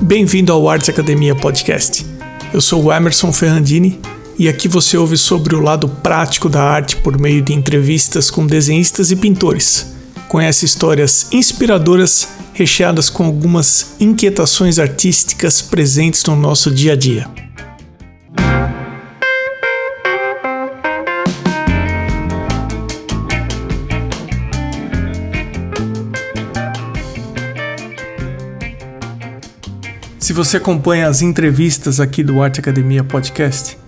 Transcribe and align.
Bem-vindo 0.00 0.52
ao 0.52 0.68
Arts 0.68 0.88
Academia 0.88 1.34
Podcast. 1.34 2.06
Eu 2.54 2.60
sou 2.60 2.84
o 2.84 2.92
Emerson 2.92 3.32
Ferrandini 3.32 4.00
e 4.38 4.48
aqui 4.48 4.68
você 4.68 4.96
ouve 4.96 5.16
sobre 5.16 5.56
o 5.56 5.60
lado 5.60 5.88
prático 5.88 6.48
da 6.48 6.62
arte 6.62 6.96
por 6.96 7.18
meio 7.18 7.42
de 7.42 7.52
entrevistas 7.52 8.30
com 8.30 8.46
desenhistas 8.46 9.10
e 9.10 9.16
pintores. 9.16 9.92
Conhece 10.28 10.64
histórias 10.64 11.26
inspiradoras 11.32 12.28
recheadas 12.54 13.10
com 13.10 13.24
algumas 13.24 13.96
inquietações 13.98 14.78
artísticas 14.78 15.60
presentes 15.60 16.24
no 16.24 16.36
nosso 16.36 16.70
dia 16.70 16.92
a 16.92 16.96
dia. 16.96 17.28
Se 30.28 30.34
você 30.34 30.58
acompanha 30.58 31.08
as 31.08 31.22
entrevistas 31.22 32.00
aqui 32.00 32.22
do 32.22 32.42
Arte 32.42 32.60
Academia 32.60 33.02
Podcast, 33.02 33.78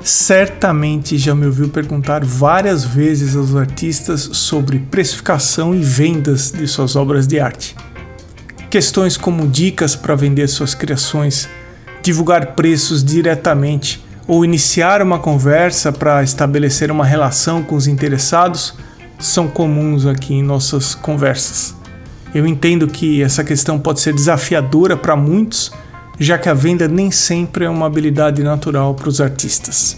certamente 0.00 1.18
já 1.18 1.34
me 1.34 1.44
ouviu 1.44 1.68
perguntar 1.70 2.24
várias 2.24 2.84
vezes 2.84 3.34
aos 3.34 3.56
artistas 3.56 4.20
sobre 4.32 4.78
precificação 4.78 5.74
e 5.74 5.80
vendas 5.80 6.52
de 6.52 6.68
suas 6.68 6.94
obras 6.94 7.26
de 7.26 7.40
arte. 7.40 7.74
Questões 8.70 9.16
como 9.16 9.48
dicas 9.48 9.96
para 9.96 10.14
vender 10.14 10.46
suas 10.46 10.72
criações, 10.72 11.48
divulgar 12.00 12.54
preços 12.54 13.02
diretamente 13.02 14.00
ou 14.28 14.44
iniciar 14.44 15.02
uma 15.02 15.18
conversa 15.18 15.90
para 15.90 16.22
estabelecer 16.22 16.92
uma 16.92 17.04
relação 17.04 17.60
com 17.60 17.74
os 17.74 17.88
interessados 17.88 18.72
são 19.18 19.48
comuns 19.48 20.06
aqui 20.06 20.34
em 20.34 20.44
nossas 20.44 20.94
conversas. 20.94 21.74
Eu 22.32 22.46
entendo 22.46 22.86
que 22.86 23.20
essa 23.20 23.42
questão 23.42 23.80
pode 23.80 23.98
ser 23.98 24.14
desafiadora 24.14 24.96
para 24.96 25.16
muitos 25.16 25.72
já 26.18 26.36
que 26.36 26.48
a 26.48 26.54
venda 26.54 26.88
nem 26.88 27.10
sempre 27.10 27.64
é 27.64 27.70
uma 27.70 27.86
habilidade 27.86 28.42
natural 28.42 28.94
para 28.94 29.08
os 29.08 29.20
artistas. 29.20 29.96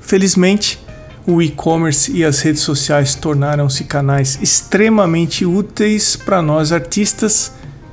Felizmente, 0.00 0.78
o 1.26 1.40
e-commerce 1.40 2.10
e 2.12 2.24
as 2.24 2.40
redes 2.40 2.62
sociais 2.62 3.14
tornaram-se 3.14 3.84
canais 3.84 4.38
extremamente 4.42 5.46
úteis 5.46 6.16
para 6.16 6.42
nós 6.42 6.72
artistas 6.72 7.52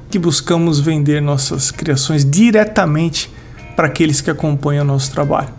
que 0.09 0.17
buscamos 0.17 0.80
vender 0.80 1.22
nossas 1.22 1.70
criações 1.70 2.26
diretamente 2.26 3.32
para 3.76 3.88
aqueles 3.88 4.20
que 4.20 4.32
acompanham 4.32 4.84
nosso 4.84 5.11
trabalho. 5.11 5.50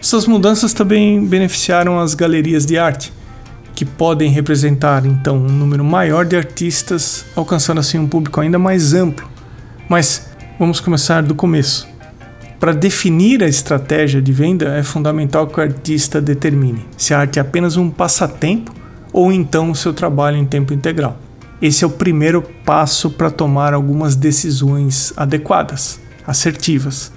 Essas 0.00 0.26
mudanças 0.26 0.72
também 0.72 1.24
beneficiaram 1.24 2.00
as 2.00 2.14
galerias 2.14 2.64
de 2.64 2.78
arte, 2.78 3.12
que 3.74 3.84
podem 3.84 4.30
representar 4.30 5.04
então 5.04 5.36
um 5.36 5.48
número 5.48 5.84
maior 5.84 6.24
de 6.24 6.36
artistas, 6.36 7.24
alcançando 7.36 7.80
assim 7.80 7.98
um 7.98 8.06
público 8.06 8.40
ainda 8.40 8.58
mais 8.58 8.94
amplo. 8.94 9.28
Mas 9.88 10.28
Vamos 10.64 10.80
começar 10.80 11.22
do 11.22 11.34
começo. 11.34 11.86
Para 12.58 12.72
definir 12.72 13.44
a 13.44 13.46
estratégia 13.46 14.22
de 14.22 14.32
venda, 14.32 14.74
é 14.78 14.82
fundamental 14.82 15.46
que 15.46 15.60
o 15.60 15.62
artista 15.62 16.22
determine 16.22 16.86
se 16.96 17.12
a 17.12 17.18
arte 17.18 17.38
é 17.38 17.42
apenas 17.42 17.76
um 17.76 17.90
passatempo 17.90 18.72
ou 19.12 19.30
então 19.30 19.70
o 19.70 19.74
seu 19.74 19.92
trabalho 19.92 20.38
em 20.38 20.46
tempo 20.46 20.72
integral. 20.72 21.18
Esse 21.60 21.84
é 21.84 21.86
o 21.86 21.90
primeiro 21.90 22.40
passo 22.64 23.10
para 23.10 23.30
tomar 23.30 23.74
algumas 23.74 24.16
decisões 24.16 25.12
adequadas, 25.18 26.00
assertivas. 26.26 27.12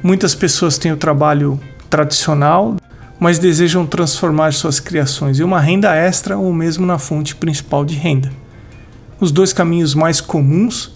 Muitas 0.00 0.32
pessoas 0.32 0.78
têm 0.78 0.92
o 0.92 0.96
trabalho 0.96 1.58
tradicional, 1.90 2.76
mas 3.18 3.40
desejam 3.40 3.84
transformar 3.84 4.52
suas 4.52 4.78
criações 4.78 5.40
em 5.40 5.42
uma 5.42 5.58
renda 5.58 5.92
extra 5.92 6.38
ou 6.38 6.52
mesmo 6.52 6.86
na 6.86 7.00
fonte 7.00 7.34
principal 7.34 7.84
de 7.84 7.96
renda. 7.96 8.30
Os 9.18 9.32
dois 9.32 9.52
caminhos 9.52 9.92
mais 9.92 10.20
comuns 10.20 10.95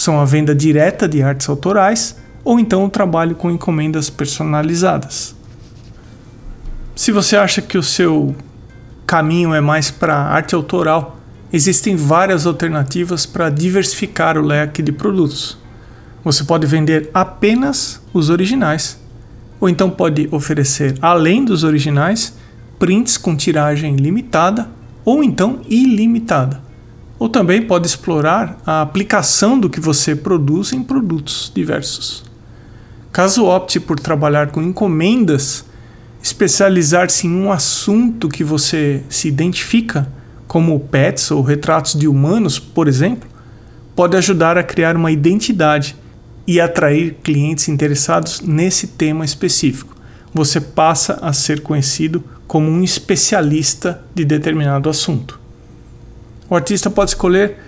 são 0.00 0.18
a 0.18 0.24
venda 0.24 0.54
direta 0.54 1.06
de 1.06 1.22
artes 1.22 1.46
autorais 1.46 2.16
ou 2.42 2.58
então 2.58 2.86
o 2.86 2.88
trabalho 2.88 3.36
com 3.36 3.50
encomendas 3.50 4.08
personalizadas. 4.08 5.36
Se 6.96 7.12
você 7.12 7.36
acha 7.36 7.60
que 7.60 7.76
o 7.76 7.82
seu 7.82 8.34
caminho 9.06 9.52
é 9.52 9.60
mais 9.60 9.90
para 9.90 10.16
arte 10.16 10.54
autoral, 10.54 11.18
existem 11.52 11.96
várias 11.96 12.46
alternativas 12.46 13.26
para 13.26 13.50
diversificar 13.50 14.38
o 14.38 14.42
leque 14.42 14.80
de 14.80 14.90
produtos. 14.90 15.58
Você 16.24 16.44
pode 16.44 16.66
vender 16.66 17.10
apenas 17.12 18.00
os 18.14 18.30
originais, 18.30 18.98
ou 19.60 19.68
então 19.68 19.90
pode 19.90 20.30
oferecer, 20.32 20.94
além 21.02 21.44
dos 21.44 21.62
originais, 21.62 22.34
prints 22.78 23.18
com 23.18 23.36
tiragem 23.36 23.96
limitada 23.96 24.66
ou 25.04 25.22
então 25.22 25.60
ilimitada 25.68 26.69
ou 27.20 27.28
também 27.28 27.60
pode 27.60 27.86
explorar 27.86 28.58
a 28.64 28.80
aplicação 28.80 29.60
do 29.60 29.68
que 29.68 29.78
você 29.78 30.16
produz 30.16 30.72
em 30.72 30.82
produtos 30.82 31.52
diversos. 31.54 32.24
Caso 33.12 33.44
opte 33.44 33.78
por 33.78 34.00
trabalhar 34.00 34.50
com 34.50 34.62
encomendas, 34.62 35.66
especializar-se 36.22 37.26
em 37.26 37.34
um 37.34 37.52
assunto 37.52 38.26
que 38.26 38.42
você 38.42 39.02
se 39.10 39.28
identifica, 39.28 40.10
como 40.48 40.80
pets 40.80 41.30
ou 41.30 41.42
retratos 41.42 41.94
de 41.94 42.08
humanos, 42.08 42.58
por 42.58 42.88
exemplo, 42.88 43.28
pode 43.94 44.16
ajudar 44.16 44.56
a 44.56 44.62
criar 44.62 44.96
uma 44.96 45.12
identidade 45.12 45.94
e 46.46 46.58
atrair 46.58 47.18
clientes 47.22 47.68
interessados 47.68 48.40
nesse 48.40 48.86
tema 48.86 49.26
específico. 49.26 49.94
Você 50.32 50.58
passa 50.58 51.18
a 51.20 51.34
ser 51.34 51.60
conhecido 51.60 52.24
como 52.46 52.70
um 52.70 52.82
especialista 52.82 54.02
de 54.14 54.24
determinado 54.24 54.88
assunto. 54.88 55.39
O 56.50 56.56
artista 56.56 56.90
pode 56.90 57.12
escolher 57.12 57.58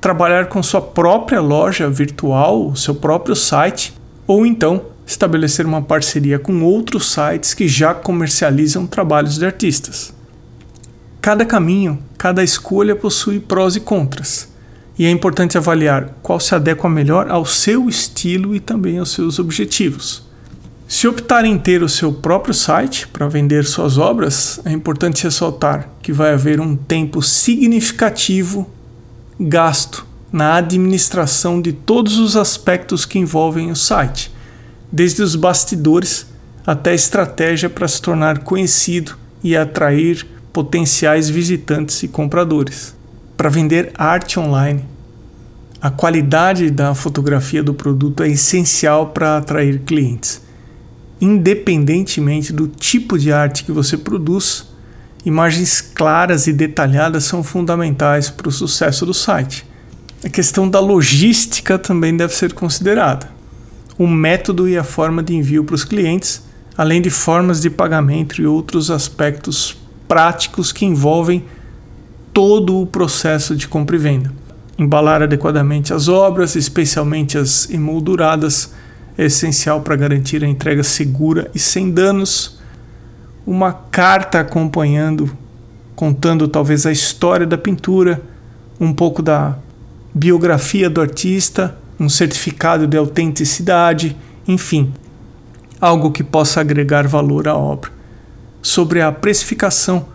trabalhar 0.00 0.48
com 0.48 0.60
sua 0.64 0.82
própria 0.82 1.40
loja 1.40 1.88
virtual, 1.88 2.74
seu 2.74 2.92
próprio 2.92 3.36
site, 3.36 3.94
ou 4.26 4.44
então 4.44 4.82
estabelecer 5.06 5.64
uma 5.64 5.80
parceria 5.80 6.40
com 6.40 6.60
outros 6.64 7.12
sites 7.12 7.54
que 7.54 7.68
já 7.68 7.94
comercializam 7.94 8.84
trabalhos 8.84 9.38
de 9.38 9.46
artistas. 9.46 10.12
Cada 11.20 11.44
caminho, 11.44 12.02
cada 12.18 12.42
escolha 12.42 12.96
possui 12.96 13.38
prós 13.38 13.76
e 13.76 13.80
contras, 13.80 14.52
e 14.98 15.06
é 15.06 15.10
importante 15.10 15.56
avaliar 15.56 16.16
qual 16.20 16.40
se 16.40 16.52
adequa 16.52 16.88
melhor 16.88 17.30
ao 17.30 17.46
seu 17.46 17.88
estilo 17.88 18.56
e 18.56 18.60
também 18.60 18.98
aos 18.98 19.12
seus 19.12 19.38
objetivos. 19.38 20.28
Se 20.94 21.08
optar 21.08 21.46
em 21.46 21.58
ter 21.58 21.82
o 21.82 21.88
seu 21.88 22.12
próprio 22.12 22.52
site 22.52 23.08
para 23.08 23.26
vender 23.26 23.64
suas 23.64 23.96
obras, 23.96 24.60
é 24.62 24.70
importante 24.70 25.24
ressaltar 25.24 25.88
que 26.02 26.12
vai 26.12 26.34
haver 26.34 26.60
um 26.60 26.76
tempo 26.76 27.22
significativo 27.22 28.68
gasto 29.40 30.06
na 30.30 30.56
administração 30.56 31.62
de 31.62 31.72
todos 31.72 32.18
os 32.18 32.36
aspectos 32.36 33.06
que 33.06 33.18
envolvem 33.18 33.70
o 33.70 33.74
site, 33.74 34.30
desde 34.92 35.22
os 35.22 35.34
bastidores 35.34 36.26
até 36.66 36.90
a 36.90 36.94
estratégia 36.94 37.70
para 37.70 37.88
se 37.88 38.02
tornar 38.02 38.40
conhecido 38.40 39.16
e 39.42 39.56
atrair 39.56 40.26
potenciais 40.52 41.26
visitantes 41.30 42.02
e 42.02 42.08
compradores. 42.08 42.94
Para 43.34 43.48
vender 43.48 43.92
arte 43.94 44.38
online, 44.38 44.84
a 45.80 45.90
qualidade 45.90 46.70
da 46.70 46.94
fotografia 46.94 47.62
do 47.62 47.72
produto 47.72 48.22
é 48.22 48.28
essencial 48.28 49.06
para 49.06 49.38
atrair 49.38 49.78
clientes 49.86 50.51
independentemente 51.22 52.52
do 52.52 52.66
tipo 52.66 53.16
de 53.16 53.32
arte 53.32 53.62
que 53.62 53.70
você 53.70 53.96
produz, 53.96 54.66
imagens 55.24 55.80
claras 55.80 56.48
e 56.48 56.52
detalhadas 56.52 57.22
são 57.22 57.44
fundamentais 57.44 58.28
para 58.28 58.48
o 58.48 58.52
sucesso 58.52 59.06
do 59.06 59.14
site. 59.14 59.64
A 60.24 60.28
questão 60.28 60.68
da 60.68 60.80
logística 60.80 61.78
também 61.78 62.16
deve 62.16 62.34
ser 62.34 62.52
considerada. 62.52 63.30
O 63.96 64.08
método 64.08 64.68
e 64.68 64.76
a 64.76 64.82
forma 64.82 65.22
de 65.22 65.32
envio 65.32 65.62
para 65.62 65.76
os 65.76 65.84
clientes, 65.84 66.42
além 66.76 67.00
de 67.00 67.08
formas 67.08 67.60
de 67.60 67.70
pagamento 67.70 68.42
e 68.42 68.46
outros 68.46 68.90
aspectos 68.90 69.76
práticos 70.08 70.72
que 70.72 70.84
envolvem 70.84 71.44
todo 72.32 72.80
o 72.80 72.86
processo 72.86 73.54
de 73.54 73.68
compra 73.68 73.94
e 73.94 73.98
venda. 74.00 74.32
Embalar 74.76 75.22
adequadamente 75.22 75.94
as 75.94 76.08
obras, 76.08 76.56
especialmente 76.56 77.38
as 77.38 77.70
emolduradas, 77.70 78.72
é 79.16 79.24
essencial 79.24 79.80
para 79.80 79.96
garantir 79.96 80.42
a 80.42 80.48
entrega 80.48 80.82
segura 80.82 81.50
e 81.54 81.58
sem 81.58 81.90
danos. 81.90 82.58
Uma 83.46 83.72
carta 83.72 84.40
acompanhando, 84.40 85.36
contando 85.94 86.48
talvez 86.48 86.86
a 86.86 86.92
história 86.92 87.46
da 87.46 87.58
pintura, 87.58 88.22
um 88.80 88.92
pouco 88.92 89.22
da 89.22 89.56
biografia 90.14 90.88
do 90.88 91.00
artista, 91.00 91.76
um 91.98 92.08
certificado 92.08 92.86
de 92.86 92.96
autenticidade, 92.96 94.16
enfim, 94.46 94.92
algo 95.80 96.10
que 96.10 96.22
possa 96.22 96.60
agregar 96.60 97.06
valor 97.06 97.48
à 97.48 97.56
obra. 97.56 97.90
Sobre 98.60 99.00
a 99.00 99.10
precificação, 99.10 100.06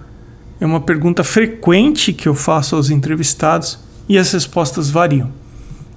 é 0.59 0.65
uma 0.65 0.81
pergunta 0.81 1.23
frequente 1.23 2.11
que 2.11 2.27
eu 2.27 2.33
faço 2.33 2.75
aos 2.75 2.89
entrevistados 2.89 3.79
e 4.09 4.17
as 4.17 4.31
respostas 4.31 4.89
variam. 4.89 5.31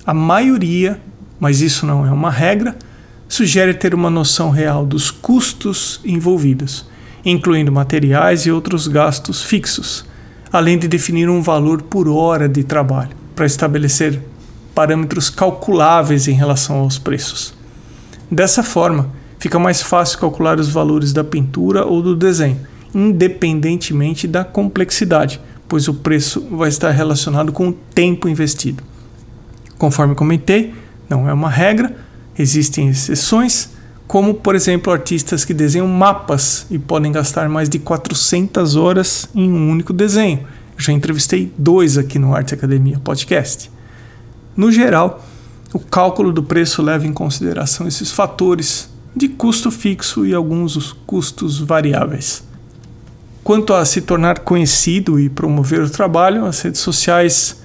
A 0.04 0.12
maioria, 0.12 1.00
mas 1.38 1.60
isso 1.60 1.86
não 1.86 2.04
é 2.04 2.10
uma 2.10 2.30
regra, 2.30 2.76
sugere 3.30 3.72
ter 3.72 3.94
uma 3.94 4.10
noção 4.10 4.50
real 4.50 4.84
dos 4.84 5.08
custos 5.08 6.00
envolvidos, 6.04 6.84
incluindo 7.24 7.70
materiais 7.70 8.44
e 8.44 8.50
outros 8.50 8.88
gastos 8.88 9.40
fixos, 9.40 10.04
além 10.52 10.76
de 10.76 10.88
definir 10.88 11.30
um 11.30 11.40
valor 11.40 11.80
por 11.80 12.08
hora 12.08 12.48
de 12.48 12.64
trabalho, 12.64 13.16
para 13.36 13.46
estabelecer 13.46 14.20
parâmetros 14.74 15.30
calculáveis 15.30 16.26
em 16.26 16.32
relação 16.32 16.80
aos 16.80 16.98
preços. 16.98 17.54
Dessa 18.28 18.64
forma, 18.64 19.10
fica 19.38 19.60
mais 19.60 19.80
fácil 19.80 20.18
calcular 20.18 20.58
os 20.58 20.68
valores 20.68 21.12
da 21.12 21.22
pintura 21.22 21.86
ou 21.86 22.02
do 22.02 22.16
desenho, 22.16 22.58
independentemente 22.92 24.26
da 24.26 24.42
complexidade, 24.42 25.40
pois 25.68 25.86
o 25.86 25.94
preço 25.94 26.44
vai 26.50 26.68
estar 26.68 26.90
relacionado 26.90 27.52
com 27.52 27.68
o 27.68 27.72
tempo 27.72 28.28
investido. 28.28 28.82
Conforme 29.78 30.16
comentei, 30.16 30.74
não 31.08 31.28
é 31.28 31.32
uma 31.32 31.48
regra, 31.48 31.94
existem 32.40 32.88
exceções, 32.88 33.70
como 34.06 34.34
por 34.34 34.54
exemplo 34.54 34.92
artistas 34.92 35.44
que 35.44 35.54
desenham 35.54 35.86
mapas 35.86 36.66
e 36.70 36.78
podem 36.78 37.12
gastar 37.12 37.48
mais 37.48 37.68
de 37.68 37.78
400 37.78 38.76
horas 38.76 39.28
em 39.34 39.50
um 39.50 39.70
único 39.70 39.92
desenho. 39.92 40.46
Já 40.76 40.92
entrevistei 40.92 41.52
dois 41.56 41.98
aqui 41.98 42.18
no 42.18 42.34
Arte 42.34 42.54
Academia 42.54 42.98
Podcast. 42.98 43.70
No 44.56 44.72
geral, 44.72 45.24
o 45.72 45.78
cálculo 45.78 46.32
do 46.32 46.42
preço 46.42 46.82
leva 46.82 47.06
em 47.06 47.12
consideração 47.12 47.86
esses 47.86 48.10
fatores 48.10 48.90
de 49.14 49.28
custo 49.28 49.70
fixo 49.70 50.26
e 50.26 50.34
alguns 50.34 50.92
custos 51.06 51.58
variáveis. 51.60 52.42
Quanto 53.44 53.72
a 53.72 53.84
se 53.84 54.00
tornar 54.00 54.40
conhecido 54.40 55.18
e 55.18 55.28
promover 55.28 55.82
o 55.82 55.90
trabalho, 55.90 56.44
as 56.44 56.60
redes 56.60 56.80
sociais 56.80 57.60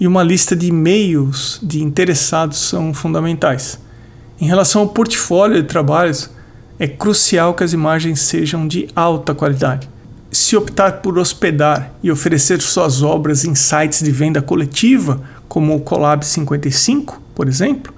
e 0.00 0.06
uma 0.06 0.22
lista 0.22 0.54
de 0.54 0.68
e-mails 0.68 1.58
de 1.62 1.82
interessados 1.82 2.58
são 2.58 2.94
fundamentais. 2.94 3.78
Em 4.40 4.46
relação 4.46 4.82
ao 4.82 4.88
portfólio 4.88 5.60
de 5.60 5.68
trabalhos, 5.68 6.30
é 6.78 6.86
crucial 6.86 7.54
que 7.54 7.64
as 7.64 7.72
imagens 7.72 8.20
sejam 8.20 8.68
de 8.68 8.88
alta 8.94 9.34
qualidade. 9.34 9.88
Se 10.30 10.56
optar 10.56 11.00
por 11.00 11.18
hospedar 11.18 11.90
e 12.02 12.10
oferecer 12.10 12.60
suas 12.60 13.02
obras 13.02 13.44
em 13.44 13.54
sites 13.56 14.00
de 14.00 14.12
venda 14.12 14.40
coletiva, 14.40 15.20
como 15.48 15.74
o 15.74 15.80
Collab 15.80 16.24
55, 16.24 17.20
por 17.34 17.48
exemplo, 17.48 17.92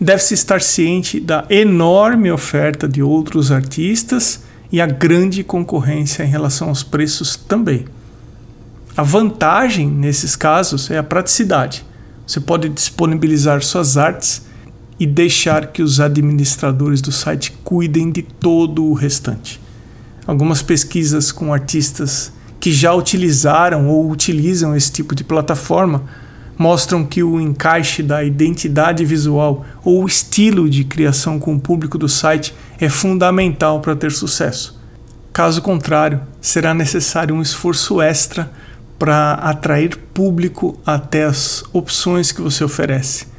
deve-se 0.00 0.32
estar 0.32 0.62
ciente 0.62 1.20
da 1.20 1.44
enorme 1.50 2.30
oferta 2.30 2.88
de 2.88 3.02
outros 3.02 3.52
artistas 3.52 4.42
e 4.72 4.80
a 4.80 4.86
grande 4.86 5.44
concorrência 5.44 6.22
em 6.22 6.28
relação 6.28 6.68
aos 6.68 6.82
preços 6.82 7.36
também. 7.36 7.84
A 8.96 9.02
vantagem 9.02 9.86
nesses 9.86 10.34
casos 10.34 10.90
é 10.90 10.96
a 10.96 11.02
praticidade. 11.02 11.84
Você 12.26 12.40
pode 12.40 12.68
disponibilizar 12.70 13.62
suas 13.62 13.98
artes 13.98 14.47
e 14.98 15.06
deixar 15.06 15.68
que 15.68 15.82
os 15.82 16.00
administradores 16.00 17.00
do 17.00 17.12
site 17.12 17.52
cuidem 17.64 18.10
de 18.10 18.22
todo 18.22 18.84
o 18.84 18.94
restante. 18.94 19.60
Algumas 20.26 20.60
pesquisas 20.60 21.32
com 21.32 21.52
artistas 21.52 22.32
que 22.60 22.72
já 22.72 22.92
utilizaram 22.92 23.88
ou 23.88 24.10
utilizam 24.10 24.74
esse 24.74 24.90
tipo 24.90 25.14
de 25.14 25.24
plataforma 25.24 26.04
mostram 26.58 27.04
que 27.04 27.22
o 27.22 27.40
encaixe 27.40 28.02
da 28.02 28.24
identidade 28.24 29.04
visual 29.04 29.64
ou 29.84 30.04
estilo 30.04 30.68
de 30.68 30.82
criação 30.82 31.38
com 31.38 31.54
o 31.54 31.60
público 31.60 31.96
do 31.96 32.08
site 32.08 32.52
é 32.80 32.88
fundamental 32.88 33.80
para 33.80 33.94
ter 33.94 34.10
sucesso. 34.10 34.78
Caso 35.32 35.62
contrário, 35.62 36.20
será 36.40 36.74
necessário 36.74 37.32
um 37.32 37.40
esforço 37.40 38.02
extra 38.02 38.50
para 38.98 39.34
atrair 39.34 39.96
público 40.12 40.76
até 40.84 41.24
as 41.24 41.62
opções 41.72 42.32
que 42.32 42.42
você 42.42 42.64
oferece. 42.64 43.37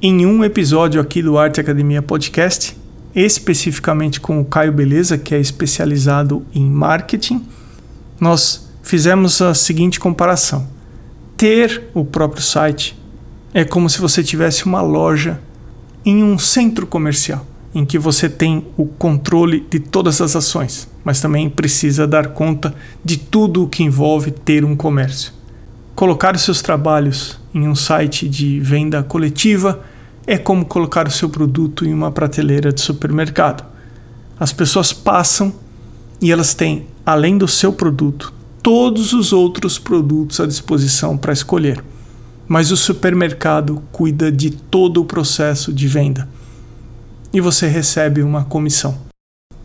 Em 0.00 0.24
um 0.24 0.44
episódio 0.44 1.00
aqui 1.00 1.20
do 1.20 1.36
Arte 1.36 1.60
Academia 1.60 2.00
Podcast, 2.00 2.76
especificamente 3.12 4.20
com 4.20 4.40
o 4.40 4.44
Caio 4.44 4.72
Beleza, 4.72 5.18
que 5.18 5.34
é 5.34 5.40
especializado 5.40 6.46
em 6.54 6.64
marketing, 6.64 7.44
nós 8.20 8.70
fizemos 8.80 9.42
a 9.42 9.54
seguinte 9.54 9.98
comparação 9.98 10.68
ter 11.36 11.84
o 11.94 12.04
próprio 12.04 12.42
site 12.42 12.96
é 13.52 13.64
como 13.64 13.90
se 13.90 14.00
você 14.00 14.22
tivesse 14.22 14.66
uma 14.66 14.80
loja 14.80 15.40
em 16.04 16.22
um 16.22 16.38
centro 16.38 16.86
comercial, 16.86 17.44
em 17.74 17.84
que 17.84 17.98
você 17.98 18.28
tem 18.28 18.66
o 18.76 18.86
controle 18.86 19.66
de 19.68 19.80
todas 19.80 20.20
as 20.20 20.36
ações, 20.36 20.88
mas 21.02 21.20
também 21.20 21.50
precisa 21.50 22.06
dar 22.06 22.28
conta 22.28 22.72
de 23.04 23.16
tudo 23.16 23.64
o 23.64 23.68
que 23.68 23.82
envolve 23.82 24.30
ter 24.30 24.64
um 24.64 24.76
comércio. 24.76 25.32
Colocar 25.96 26.36
os 26.36 26.42
seus 26.42 26.62
trabalhos 26.62 27.38
em 27.58 27.68
um 27.68 27.74
site 27.74 28.28
de 28.28 28.60
venda 28.60 29.02
coletiva 29.02 29.82
é 30.26 30.38
como 30.38 30.64
colocar 30.64 31.08
o 31.08 31.10
seu 31.10 31.28
produto 31.28 31.84
em 31.84 31.92
uma 31.92 32.12
prateleira 32.12 32.72
de 32.72 32.80
supermercado. 32.80 33.64
As 34.38 34.52
pessoas 34.52 34.92
passam 34.92 35.52
e 36.20 36.30
elas 36.30 36.54
têm, 36.54 36.86
além 37.04 37.36
do 37.36 37.48
seu 37.48 37.72
produto, 37.72 38.32
todos 38.62 39.12
os 39.12 39.32
outros 39.32 39.78
produtos 39.78 40.38
à 40.40 40.46
disposição 40.46 41.16
para 41.16 41.32
escolher. 41.32 41.82
Mas 42.46 42.70
o 42.70 42.76
supermercado 42.76 43.82
cuida 43.90 44.30
de 44.30 44.50
todo 44.50 45.00
o 45.00 45.04
processo 45.04 45.72
de 45.72 45.86
venda 45.88 46.28
e 47.32 47.40
você 47.40 47.66
recebe 47.66 48.22
uma 48.22 48.44
comissão. 48.44 48.96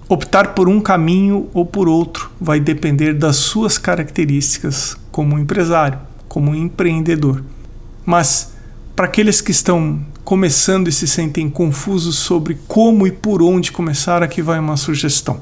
Optar 0.09 0.53
por 0.53 0.67
um 0.67 0.81
caminho 0.81 1.49
ou 1.53 1.65
por 1.65 1.87
outro 1.87 2.29
vai 2.39 2.59
depender 2.59 3.13
das 3.13 3.37
suas 3.37 3.77
características 3.77 4.97
como 5.11 5.39
empresário, 5.39 5.99
como 6.27 6.53
empreendedor. 6.53 7.43
Mas 8.05 8.53
para 8.95 9.05
aqueles 9.05 9.41
que 9.41 9.51
estão 9.51 10.05
começando 10.23 10.87
e 10.87 10.91
se 10.91 11.07
sentem 11.07 11.49
confusos 11.49 12.15
sobre 12.17 12.57
como 12.67 13.05
e 13.07 13.11
por 13.11 13.41
onde 13.41 13.71
começar, 13.71 14.23
aqui 14.23 14.41
vai 14.41 14.59
uma 14.59 14.77
sugestão. 14.77 15.41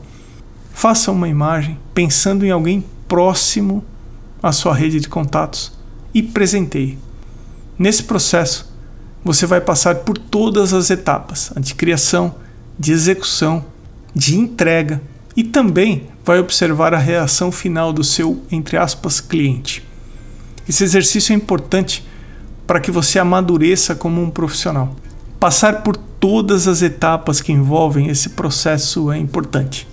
Faça 0.74 1.12
uma 1.12 1.28
imagem 1.28 1.78
pensando 1.94 2.46
em 2.46 2.52
alguém 2.52 2.84
próximo 3.08 3.84
à 4.42 4.52
sua 4.52 4.74
rede 4.74 5.00
de 5.00 5.10
contatos 5.10 5.74
e 6.14 6.24
presenteie. 6.24 6.98
Nesse 7.78 8.04
processo, 8.04 8.72
você 9.24 9.46
vai 9.46 9.62
passar 9.62 9.96
por 9.96 10.18
todas 10.18 10.74
as 10.74 10.90
etapas: 10.90 11.52
a 11.56 11.60
de 11.60 11.76
criação, 11.76 12.36
de 12.80 12.92
execução, 12.92 13.66
de 14.16 14.38
entrega 14.38 15.02
e 15.36 15.44
também 15.44 16.08
vai 16.24 16.40
observar 16.40 16.94
a 16.94 16.98
reação 16.98 17.52
final 17.52 17.94
do 17.94 18.04
seu, 18.04 18.42
entre 18.52 18.78
aspas, 18.78 19.20
cliente. 19.20 19.88
Esse 20.68 20.84
exercício 20.84 21.34
é 21.34 21.36
importante 21.36 22.06
para 22.66 22.80
que 22.80 22.92
você 22.92 23.20
amadureça 23.20 23.96
como 23.96 24.22
um 24.22 24.30
profissional. 24.30 24.96
Passar 25.40 25.82
por 25.84 25.98
todas 25.98 26.68
as 26.68 26.82
etapas 26.82 27.42
que 27.42 27.52
envolvem 27.52 28.08
esse 28.08 28.30
processo 28.30 29.12
é 29.12 29.18
importante. 29.18 29.88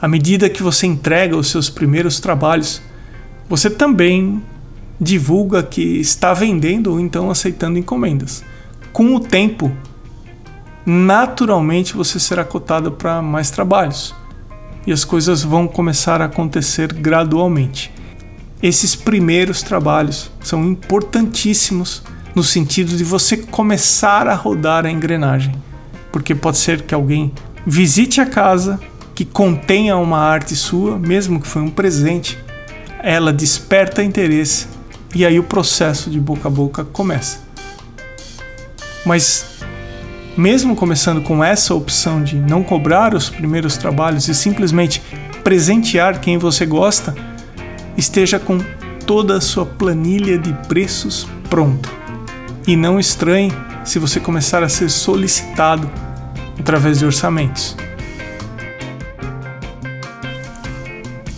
À 0.00 0.08
medida 0.08 0.50
que 0.50 0.62
você 0.62 0.86
entrega 0.86 1.36
os 1.36 1.48
seus 1.48 1.70
primeiros 1.70 2.18
trabalhos, 2.20 2.82
você 3.48 3.68
também 3.68 4.42
divulga 5.00 5.62
que 5.62 6.00
está 6.00 6.34
vendendo 6.34 6.92
ou 6.92 7.00
então 7.00 7.30
aceitando 7.30 7.78
encomendas. 7.78 8.44
Com 8.92 9.14
o 9.14 9.20
tempo, 9.20 9.70
naturalmente 10.84 11.94
você 11.94 12.18
será 12.18 12.44
cotado 12.44 12.92
para 12.92 13.22
mais 13.22 13.50
trabalhos 13.50 14.14
e 14.86 14.92
as 14.92 15.04
coisas 15.04 15.42
vão 15.42 15.68
começar 15.68 16.20
a 16.20 16.26
acontecer 16.26 16.92
gradualmente. 16.92 17.92
Esses 18.62 18.94
primeiros 18.94 19.62
trabalhos 19.62 20.30
são 20.42 20.64
importantíssimos 20.66 22.02
no 22.34 22.44
sentido 22.44 22.96
de 22.96 23.02
você 23.02 23.36
começar 23.36 24.28
a 24.28 24.34
rodar 24.34 24.84
a 24.84 24.90
engrenagem, 24.90 25.54
porque 26.12 26.34
pode 26.34 26.58
ser 26.58 26.82
que 26.82 26.94
alguém 26.94 27.32
visite 27.66 28.20
a 28.20 28.26
casa 28.26 28.78
que 29.14 29.24
contenha 29.24 29.96
uma 29.96 30.18
arte 30.18 30.54
sua, 30.54 30.98
mesmo 30.98 31.40
que 31.40 31.46
foi 31.46 31.62
um 31.62 31.70
presente, 31.70 32.38
ela 33.02 33.32
desperta 33.32 34.02
interesse 34.02 34.68
e 35.14 35.24
aí 35.24 35.38
o 35.38 35.44
processo 35.44 36.10
de 36.10 36.20
boca 36.20 36.48
a 36.48 36.50
boca 36.50 36.84
começa. 36.84 37.40
Mas 39.06 39.46
mesmo 40.36 40.76
começando 40.76 41.22
com 41.22 41.42
essa 41.42 41.74
opção 41.74 42.22
de 42.22 42.36
não 42.36 42.62
cobrar 42.62 43.14
os 43.14 43.28
primeiros 43.28 43.76
trabalhos 43.76 44.28
e 44.28 44.34
simplesmente 44.34 45.02
presentear 45.42 46.20
quem 46.20 46.38
você 46.38 46.64
gosta, 46.64 47.14
esteja 48.00 48.38
com 48.38 48.58
toda 49.06 49.36
a 49.36 49.40
sua 49.40 49.64
planilha 49.64 50.38
de 50.38 50.52
preços 50.66 51.28
pronta. 51.48 51.88
E 52.66 52.74
não 52.74 52.98
estranhe 52.98 53.52
se 53.84 53.98
você 53.98 54.18
começar 54.18 54.62
a 54.62 54.68
ser 54.68 54.90
solicitado 54.90 55.88
através 56.58 56.98
de 56.98 57.06
orçamentos. 57.06 57.76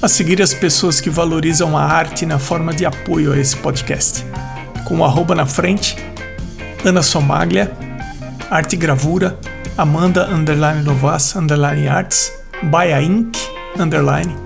A 0.01 0.09
seguir 0.09 0.43
as 0.43 0.53
pessoas 0.53 1.01
que 1.01 1.11
valorizam 1.11 1.77
a 1.77 1.85
arte 1.85 2.27
na 2.27 2.39
forma 2.39 2.73
de 2.73 2.85
apoio 2.85 3.33
a 3.33 3.39
esse 3.39 3.57
podcast. 3.57 4.25
Com 4.85 4.99
o 4.99 5.05
arroba 5.05 5.35
na 5.35 5.47
frente, 5.47 5.97
Ana 6.85 7.03
Somaglia, 7.03 7.73
Arte 8.51 8.77
Gravura, 8.77 9.39
Amanda 9.79 10.29
Underline 10.29 10.83
Novas 10.83 11.37
Underline 11.37 11.89
Arts, 11.89 12.33
Baia 12.65 13.01
Inc. 13.01 13.39
Underline, 13.79 14.37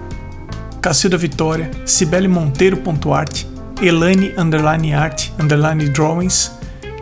Cacilda 0.86 1.18
Vitória, 1.18 1.68
Cibele 1.84 2.28
Monteiro.art, 2.28 3.44
Elaine 3.82 4.32
Underline 4.38 4.94
Art 4.94 5.32
Underline 5.36 5.88
Drawings, 5.88 6.52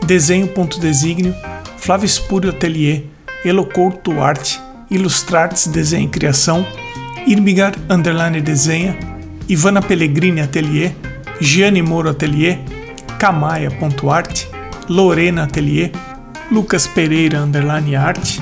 Desenho.designio, 0.06 1.34
Flávio 1.76 2.06
Espúrio 2.06 2.48
Atelier, 2.48 3.04
Elocouto 3.44 4.22
Arte, 4.22 4.58
Ilustrartes 4.90 5.66
Desenho 5.66 6.06
e 6.06 6.08
Criação, 6.08 6.66
Irmigar 7.26 7.74
Underline 7.90 8.40
Desenha, 8.40 8.96
Ivana 9.50 9.82
Pellegrini 9.82 10.40
Atelier, 10.40 10.96
Gianni 11.38 11.82
Moro 11.82 12.08
Atelier, 12.08 12.60
Camaia.art, 13.18 14.46
Lorena 14.88 15.44
Atelier, 15.44 15.92
Lucas 16.50 16.86
Pereira 16.86 17.42
underline 17.42 17.94
arte, 17.96 18.40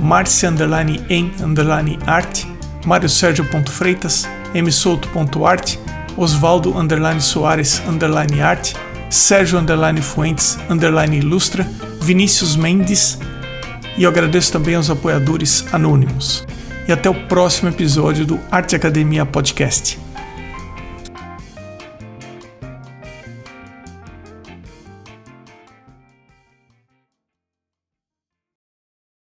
Marcia 0.00 0.48
underline 0.48 1.02
em 1.10 1.30
underline 1.44 1.98
arte, 2.06 2.48
Mário 2.86 3.10
Sérgio 3.10 3.44
Freitas, 3.68 4.26
msouto.arte, 4.54 5.78
Osvaldo 6.16 6.76
underline 6.76 7.20
Soares 7.20 7.82
underline 7.86 8.34
Sérgio 9.08 9.58
underline 9.58 10.00
Fuentes 10.00 10.58
underline 10.68 11.18
ilustra, 11.18 11.66
Vinícius 12.00 12.56
Mendes 12.56 13.18
e 13.96 14.04
eu 14.04 14.10
agradeço 14.10 14.52
também 14.52 14.74
aos 14.74 14.88
apoiadores 14.88 15.64
anônimos. 15.72 16.46
E 16.88 16.92
até 16.92 17.10
o 17.10 17.14
próximo 17.26 17.68
episódio 17.68 18.24
do 18.24 18.40
Arte 18.50 18.74
Academia 18.74 19.26
Podcast. 19.26 19.98